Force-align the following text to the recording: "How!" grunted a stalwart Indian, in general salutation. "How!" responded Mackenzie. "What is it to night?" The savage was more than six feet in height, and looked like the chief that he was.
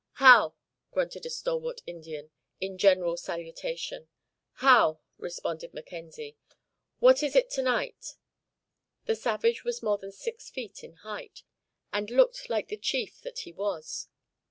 "How!" 0.13 0.55
grunted 0.91 1.27
a 1.27 1.29
stalwart 1.29 1.81
Indian, 1.85 2.31
in 2.59 2.79
general 2.79 3.17
salutation. 3.17 4.07
"How!" 4.53 4.99
responded 5.19 5.75
Mackenzie. 5.75 6.37
"What 6.97 7.21
is 7.21 7.35
it 7.35 7.51
to 7.51 7.61
night?" 7.61 8.15
The 9.05 9.13
savage 9.15 9.63
was 9.63 9.83
more 9.83 9.99
than 9.99 10.11
six 10.11 10.49
feet 10.49 10.83
in 10.83 10.93
height, 11.05 11.43
and 11.93 12.09
looked 12.09 12.49
like 12.49 12.69
the 12.69 12.77
chief 12.77 13.21
that 13.21 13.41
he 13.45 13.51
was. 13.51 14.07